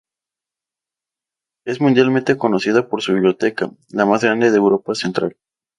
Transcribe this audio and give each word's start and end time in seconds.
Es 1.63 1.79
mundialmente 1.79 2.35
conocida 2.35 2.87
por 2.89 3.03
su 3.03 3.13
biblioteca, 3.13 3.69
la 3.89 4.07
más 4.07 4.23
grande 4.23 4.49
de 4.49 4.57
Europa 4.57 4.95
Central. 4.95 5.37